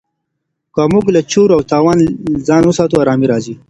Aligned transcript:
که 0.73 0.83
موږ 0.93 1.05
له 1.15 1.21
چور 1.31 1.49
او 1.55 1.61
تالان 1.71 1.99
ځان 2.47 2.63
وساتو 2.65 3.01
ارامي 3.03 3.27
راځي. 3.31 3.55